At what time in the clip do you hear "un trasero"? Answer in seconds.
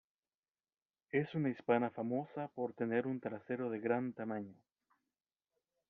3.05-3.69